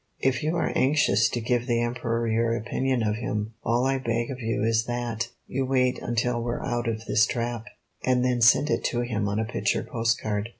[0.17, 4.31] If you are anxious to give the Emperor your opinion of him, all I beg
[4.31, 7.65] of you is that you wait until we're out of this trap,
[8.03, 10.49] and then send it to him on a picture post card.